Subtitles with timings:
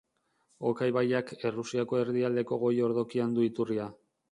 [0.69, 3.89] Oka ibaiak Errusiako erdialdeko goi-ordokian du iturria.